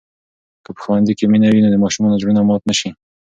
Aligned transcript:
که 0.63 0.69
په 0.75 0.79
ښوونځي 0.83 1.13
کې 1.19 1.25
مینه 1.31 1.47
وي، 1.49 1.59
نو 1.63 1.69
د 1.73 1.77
ماشومانو 1.83 2.19
زړونه 2.21 2.41
مات 2.49 2.61
نه 2.69 2.73
سي. 2.79 2.89